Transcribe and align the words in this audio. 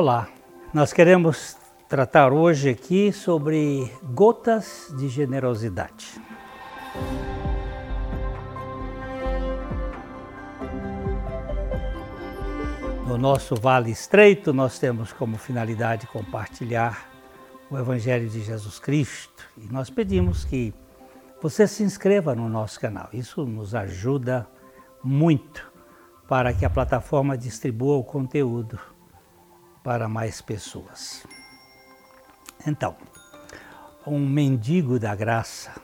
Olá, 0.00 0.28
nós 0.72 0.92
queremos 0.92 1.56
tratar 1.88 2.32
hoje 2.32 2.70
aqui 2.70 3.12
sobre 3.12 3.92
gotas 4.14 4.94
de 4.96 5.08
generosidade. 5.08 6.22
No 13.08 13.18
nosso 13.18 13.56
Vale 13.56 13.90
Estreito, 13.90 14.52
nós 14.52 14.78
temos 14.78 15.12
como 15.12 15.36
finalidade 15.36 16.06
compartilhar 16.06 17.10
o 17.68 17.76
Evangelho 17.76 18.28
de 18.28 18.40
Jesus 18.40 18.78
Cristo 18.78 19.48
e 19.56 19.66
nós 19.66 19.90
pedimos 19.90 20.44
que 20.44 20.72
você 21.42 21.66
se 21.66 21.82
inscreva 21.82 22.36
no 22.36 22.48
nosso 22.48 22.78
canal. 22.78 23.08
Isso 23.12 23.44
nos 23.44 23.74
ajuda 23.74 24.46
muito 25.02 25.72
para 26.28 26.54
que 26.54 26.64
a 26.64 26.70
plataforma 26.70 27.36
distribua 27.36 27.96
o 27.96 28.04
conteúdo 28.04 28.78
para 29.88 30.06
mais 30.06 30.42
pessoas. 30.42 31.26
Então, 32.66 32.94
um 34.06 34.18
mendigo 34.28 34.98
da 34.98 35.14
graça 35.14 35.80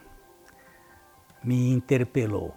me 1.43 1.73
interpelou. 1.73 2.55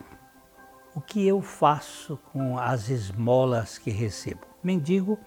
O 0.94 1.00
que 1.00 1.26
eu 1.26 1.42
faço 1.42 2.20
com 2.34 2.60
as 2.60 2.90
esmolas 2.90 3.78
que 3.78 3.90
recebo? 3.90 4.42
Mendigo 4.62 5.18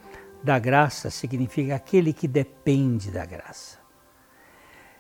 da 0.45 0.59
graça 0.59 1.09
significa 1.09 1.75
aquele 1.75 2.13
que 2.13 2.29
depende 2.29 3.11
da 3.11 3.25
graça. 3.25 3.79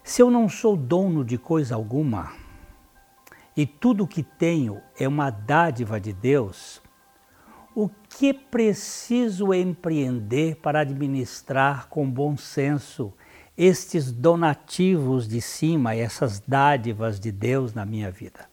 Se 0.03 0.23
eu 0.23 0.31
não 0.31 0.49
sou 0.49 0.75
dono 0.75 1.23
de 1.23 1.37
coisa 1.37 1.75
alguma 1.75 2.33
e 3.55 3.67
tudo 3.67 4.05
o 4.05 4.09
que 4.09 4.23
tenho 4.23 4.81
é 4.99 5.07
uma 5.07 5.29
dádiva 5.29 6.01
de 6.01 6.15
Deus, 6.15 6.81
o 7.75 7.89
que 8.09 8.33
preciso 8.33 9.55
empreender 9.55 10.57
para 10.57 10.81
administrar 10.81 11.89
com 11.89 12.09
bom 12.11 12.37
senso 12.37 13.13
estes 13.57 14.11
donativos 14.11 15.29
de 15.29 15.41
cima, 15.41 15.95
essas 15.95 16.41
dádivas 16.41 17.21
de 17.21 17.31
Deus 17.31 17.73
na 17.73 17.85
minha 17.85 18.11
vida? 18.11 18.49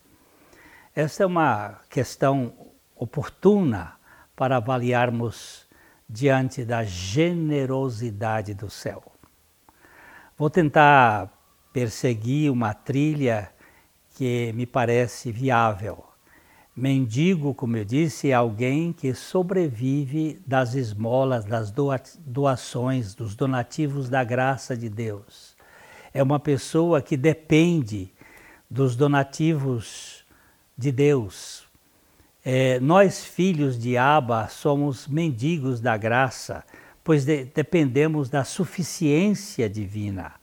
Essa 0.94 1.22
é 1.22 1.26
uma 1.26 1.80
questão 1.88 2.52
oportuna 2.96 3.94
para 4.34 4.56
avaliarmos 4.56 5.66
diante 6.08 6.64
da 6.64 6.84
generosidade 6.84 8.54
do 8.54 8.70
céu. 8.70 9.02
Vou 10.36 10.48
tentar 10.48 11.32
perseguir 11.72 12.50
uma 12.50 12.72
trilha 12.72 13.50
que 14.14 14.52
me 14.54 14.66
parece 14.66 15.30
viável 15.30 16.07
Mendigo, 16.78 17.52
como 17.54 17.76
eu 17.76 17.84
disse, 17.84 18.30
é 18.30 18.34
alguém 18.34 18.92
que 18.92 19.12
sobrevive 19.12 20.40
das 20.46 20.74
esmolas, 20.74 21.44
das 21.44 21.74
doações, 22.24 23.16
dos 23.16 23.34
donativos 23.34 24.08
da 24.08 24.22
graça 24.22 24.76
de 24.76 24.88
Deus. 24.88 25.56
É 26.14 26.22
uma 26.22 26.38
pessoa 26.38 27.02
que 27.02 27.16
depende 27.16 28.12
dos 28.70 28.94
donativos 28.94 30.24
de 30.76 30.92
Deus. 30.92 31.64
É, 32.44 32.78
nós, 32.78 33.24
filhos 33.24 33.76
de 33.76 33.96
Abba, 33.96 34.46
somos 34.46 35.08
mendigos 35.08 35.80
da 35.80 35.96
graça, 35.96 36.62
pois 37.02 37.24
de, 37.24 37.44
dependemos 37.46 38.28
da 38.28 38.44
suficiência 38.44 39.68
divina. 39.68 40.34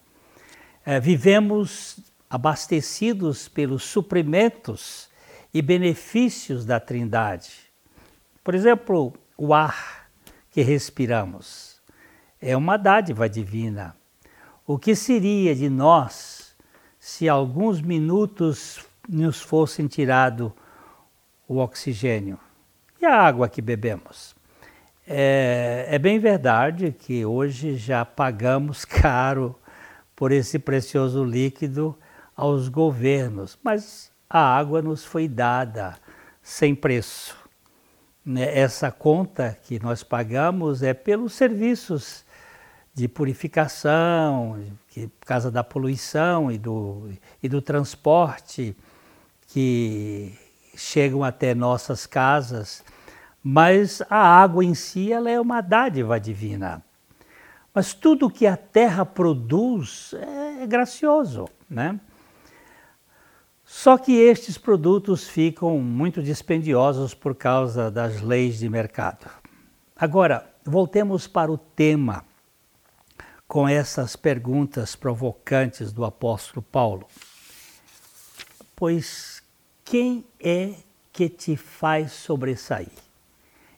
É, 0.85 0.99
vivemos 0.99 1.97
abastecidos 2.29 3.47
pelos 3.47 3.83
suprimentos 3.83 5.14
e 5.55 5.61
benefícios 5.61 6.65
da 6.65 6.81
Trindade. 6.81 7.71
Por 8.43 8.53
exemplo, 8.53 9.13
o 9.37 9.53
ar 9.53 10.09
que 10.51 10.61
respiramos 10.61 11.81
é 12.41 12.57
uma 12.57 12.75
dádiva 12.75 13.29
divina. 13.29 13.95
O 14.67 14.77
que 14.77 14.93
seria 14.93 15.55
de 15.55 15.69
nós 15.69 16.53
se 16.99 17.29
alguns 17.29 17.79
minutos 17.79 18.85
nos 19.07 19.41
fossem 19.41 19.87
tirado 19.87 20.53
o 21.47 21.59
oxigênio 21.59 22.37
e 23.01 23.05
a 23.05 23.15
água 23.15 23.47
que 23.47 23.61
bebemos? 23.61 24.35
É, 25.07 25.85
é 25.87 25.97
bem 25.97 26.19
verdade 26.19 26.91
que 26.91 27.25
hoje 27.25 27.77
já 27.77 28.03
pagamos 28.03 28.83
caro 28.83 29.55
por 30.17 30.33
esse 30.33 30.59
precioso 30.59 31.23
líquido 31.23 31.97
aos 32.35 32.67
governos, 32.67 33.57
mas 33.63 34.13
a 34.37 34.57
água 34.57 34.81
nos 34.81 35.05
foi 35.05 35.29
dada 35.29 35.95
sem 36.43 36.75
preço. 36.75 37.37
Né? 38.25 38.59
Essa 38.59 38.91
conta 38.91 39.57
que 39.63 39.81
nós 39.81 40.03
pagamos 40.03 40.83
é 40.83 40.93
pelos 40.93 41.31
serviços 41.31 42.25
de 42.93 43.07
purificação, 43.07 44.61
que, 44.89 45.07
por 45.07 45.25
causa 45.25 45.49
da 45.49 45.63
poluição 45.63 46.51
e 46.51 46.57
do, 46.57 47.11
e 47.41 47.47
do 47.47 47.61
transporte 47.61 48.75
que 49.47 50.37
chegam 50.75 51.23
até 51.23 51.55
nossas 51.55 52.05
casas, 52.05 52.83
mas 53.41 54.01
a 54.09 54.17
água 54.17 54.65
em 54.65 54.75
si 54.75 55.13
ela 55.13 55.31
é 55.31 55.39
uma 55.39 55.61
dádiva 55.61 56.19
divina. 56.19 56.83
Mas 57.73 57.93
tudo 57.93 58.29
que 58.29 58.45
a 58.45 58.57
terra 58.57 59.05
produz 59.05 60.13
é 60.59 60.67
gracioso, 60.67 61.47
né? 61.69 61.97
Só 63.65 63.97
que 63.97 64.13
estes 64.13 64.59
produtos 64.59 65.27
ficam 65.27 65.79
muito 65.79 66.21
dispendiosos 66.21 67.15
por 67.15 67.33
causa 67.33 67.89
das 67.89 68.21
leis 68.21 68.59
de 68.59 68.69
mercado. 68.69 69.27
Agora, 69.95 70.47
voltemos 70.63 71.25
para 71.25 71.51
o 71.51 71.57
tema 71.57 72.23
com 73.47 73.67
essas 73.67 74.15
perguntas 74.15 74.95
provocantes 74.95 75.91
do 75.91 76.05
apóstolo 76.05 76.61
Paulo. 76.61 77.07
Pois 78.75 79.41
quem 79.83 80.25
é 80.39 80.75
que 81.11 81.27
te 81.27 81.55
faz 81.55 82.11
sobressair? 82.11 82.91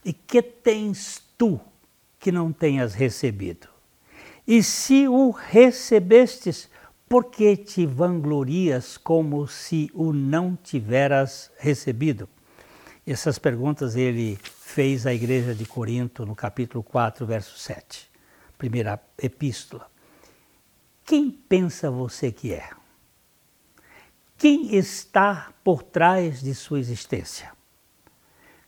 E 0.03 0.11
que 0.11 0.41
tens 0.41 1.21
tu 1.37 1.59
que 2.19 2.31
não 2.31 2.51
tenhas 2.51 2.93
recebido? 2.93 3.67
E 4.45 4.63
se 4.63 5.07
o 5.07 5.29
recebestes, 5.31 6.69
por 7.07 7.31
que 7.31 7.55
te 7.55 7.85
vanglorias 7.85 8.97
como 8.97 9.47
se 9.47 9.89
o 9.93 10.11
não 10.11 10.55
tiveras 10.55 11.51
recebido? 11.57 12.27
Essas 13.05 13.39
perguntas 13.39 13.95
ele 13.95 14.37
fez 14.43 15.07
à 15.07 15.13
igreja 15.13 15.55
de 15.55 15.65
Corinto 15.65 16.25
no 16.25 16.35
capítulo 16.35 16.83
4, 16.83 17.25
verso 17.25 17.57
7, 17.57 18.09
primeira 18.57 19.01
epístola. 19.17 19.89
Quem 21.05 21.31
pensa 21.31 21.89
você 21.89 22.31
que 22.31 22.53
é? 22.53 22.69
Quem 24.37 24.75
está 24.75 25.53
por 25.63 25.81
trás 25.81 26.41
de 26.41 26.53
sua 26.53 26.79
existência? 26.79 27.53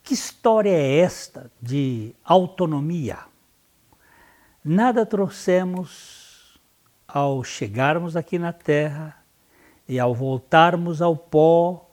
Que 0.01 0.13
história 0.13 0.72
é 0.72 0.99
esta 0.99 1.51
de 1.61 2.16
autonomia? 2.23 3.19
Nada 4.63 5.05
trouxemos 5.05 6.19
ao 7.12 7.44
chegarmos 7.44 8.16
aqui 8.16 8.38
na 8.38 8.53
terra 8.53 9.18
e 9.88 10.00
ao 10.00 10.14
voltarmos 10.14 11.02
ao 11.02 11.16
pó, 11.16 11.90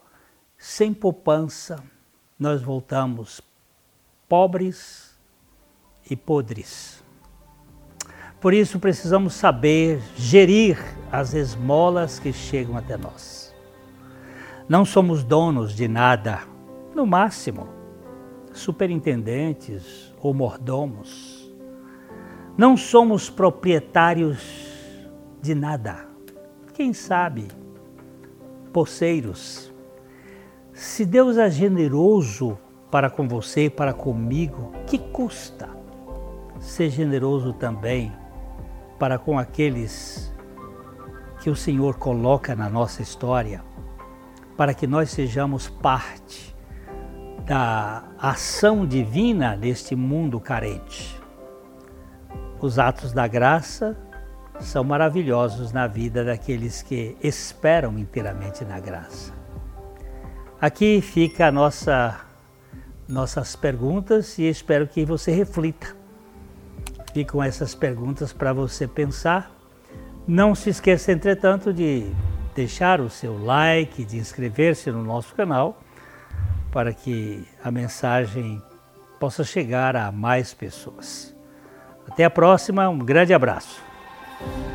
sem 0.58 0.92
poupança, 0.92 1.82
nós 2.38 2.60
voltamos 2.60 3.40
pobres 4.28 5.16
e 6.10 6.14
podres. 6.14 7.02
Por 8.40 8.52
isso 8.52 8.78
precisamos 8.78 9.32
saber 9.32 10.00
gerir 10.14 10.78
as 11.10 11.32
esmolas 11.32 12.18
que 12.18 12.32
chegam 12.32 12.76
até 12.76 12.96
nós. 12.98 13.54
Não 14.68 14.84
somos 14.84 15.24
donos 15.24 15.74
de 15.74 15.88
nada, 15.88 16.42
no 16.94 17.06
máximo, 17.06 17.68
superintendentes 18.52 20.12
ou 20.20 20.34
mordomos. 20.34 21.50
Não 22.58 22.76
somos 22.76 23.30
proprietários 23.30 24.75
de 25.46 25.54
nada. 25.54 26.08
Quem 26.74 26.92
sabe, 26.92 27.46
poceiros, 28.72 29.72
se 30.72 31.06
Deus 31.06 31.38
é 31.38 31.48
generoso 31.48 32.58
para 32.90 33.08
com 33.08 33.28
você, 33.28 33.70
para 33.70 33.94
comigo, 33.94 34.72
que 34.86 34.98
custa 34.98 35.70
ser 36.58 36.90
generoso 36.90 37.52
também 37.52 38.12
para 38.98 39.18
com 39.18 39.38
aqueles 39.38 40.34
que 41.40 41.48
o 41.48 41.54
Senhor 41.54 41.96
coloca 41.96 42.56
na 42.56 42.68
nossa 42.68 43.00
história, 43.00 43.62
para 44.56 44.74
que 44.74 44.86
nós 44.86 45.10
sejamos 45.10 45.68
parte 45.68 46.56
da 47.44 48.02
ação 48.18 48.84
divina 48.84 49.54
neste 49.54 49.94
mundo 49.94 50.40
carente. 50.40 51.22
Os 52.60 52.80
atos 52.80 53.12
da 53.12 53.28
graça 53.28 53.96
são 54.60 54.82
maravilhosos 54.82 55.72
na 55.72 55.86
vida 55.86 56.24
daqueles 56.24 56.82
que 56.82 57.16
esperam 57.22 57.98
inteiramente 57.98 58.64
na 58.64 58.80
graça. 58.80 59.32
Aqui 60.60 61.00
fica 61.00 61.48
a 61.48 61.52
nossa 61.52 62.20
nossas 63.08 63.54
perguntas 63.54 64.36
e 64.38 64.48
espero 64.48 64.86
que 64.86 65.04
você 65.04 65.30
reflita. 65.30 65.94
Ficam 67.12 67.42
essas 67.42 67.74
perguntas 67.74 68.32
para 68.32 68.52
você 68.52 68.86
pensar. 68.86 69.50
Não 70.26 70.54
se 70.54 70.70
esqueça, 70.70 71.12
entretanto, 71.12 71.72
de 71.72 72.10
deixar 72.54 73.00
o 73.00 73.08
seu 73.08 73.38
like, 73.42 74.04
de 74.04 74.16
inscrever-se 74.16 74.90
no 74.90 75.04
nosso 75.04 75.34
canal, 75.34 75.80
para 76.72 76.92
que 76.92 77.46
a 77.62 77.70
mensagem 77.70 78.60
possa 79.20 79.44
chegar 79.44 79.94
a 79.94 80.10
mais 80.10 80.52
pessoas. 80.52 81.34
Até 82.08 82.24
a 82.24 82.30
próxima, 82.30 82.88
um 82.88 82.98
grande 82.98 83.32
abraço. 83.32 83.80
thank 84.38 84.56
you 84.58 84.65